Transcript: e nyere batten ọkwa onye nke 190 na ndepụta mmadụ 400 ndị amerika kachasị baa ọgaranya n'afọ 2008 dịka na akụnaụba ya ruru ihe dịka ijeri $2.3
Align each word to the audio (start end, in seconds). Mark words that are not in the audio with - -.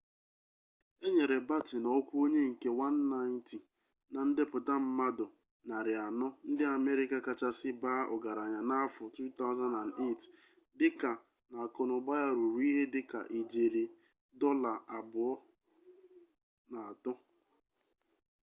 e 1.05 1.07
nyere 1.15 1.37
batten 1.49 1.85
ọkwa 1.97 2.15
onye 2.23 2.41
nke 2.51 2.69
190 2.77 3.59
na 4.13 4.19
ndepụta 4.29 4.73
mmadụ 4.83 5.25
400 5.69 6.49
ndị 6.49 6.63
amerika 6.77 7.17
kachasị 7.25 7.69
baa 7.81 8.03
ọgaranya 8.15 8.59
n'afọ 8.69 9.03
2008 9.15 10.23
dịka 10.79 11.11
na 11.51 11.57
akụnaụba 11.65 12.13
ya 12.21 12.29
ruru 12.37 12.59
ihe 12.69 12.83
dịka 12.93 13.19
ijeri 13.39 13.83
$2.3 14.39 17.11